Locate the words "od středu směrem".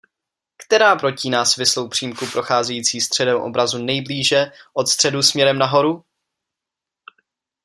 4.73-5.57